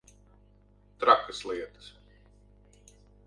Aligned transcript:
Trakas 1.03 1.43
lietas. 1.49 1.91